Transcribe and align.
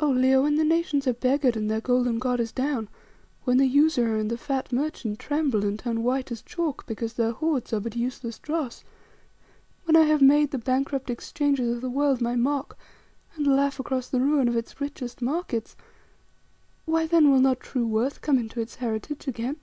Oh! 0.00 0.10
Leo, 0.10 0.42
when 0.42 0.56
the 0.56 0.64
nations 0.64 1.06
are 1.06 1.12
beggared 1.12 1.56
and 1.56 1.70
their 1.70 1.80
golden 1.80 2.18
god 2.18 2.40
is 2.40 2.50
down; 2.50 2.88
when 3.44 3.58
the 3.58 3.64
usurer 3.64 4.16
and 4.18 4.28
the 4.28 4.36
fat 4.36 4.72
merchant 4.72 5.20
tremble 5.20 5.64
and 5.64 5.78
turn 5.78 6.02
white 6.02 6.32
as 6.32 6.42
chalk 6.42 6.84
because 6.84 7.12
their 7.12 7.30
hoards 7.30 7.72
are 7.72 7.78
but 7.78 7.94
useless 7.94 8.40
dross; 8.40 8.82
when 9.84 9.94
I 9.94 10.02
have 10.02 10.20
made 10.20 10.50
the 10.50 10.58
bankrupt 10.58 11.10
Exchanges 11.10 11.72
of 11.72 11.80
the 11.80 11.90
world 11.90 12.20
my 12.20 12.34
mock, 12.34 12.76
and 13.36 13.46
laugh 13.46 13.78
across 13.78 14.08
the 14.08 14.18
ruin 14.18 14.48
of 14.48 14.56
its 14.56 14.80
richest 14.80 15.22
markets, 15.22 15.76
why, 16.84 17.06
then, 17.06 17.30
will 17.30 17.38
not 17.40 17.60
true 17.60 17.86
worth 17.86 18.20
come 18.20 18.48
to 18.48 18.60
its 18.60 18.74
heritage 18.74 19.28
again? 19.28 19.58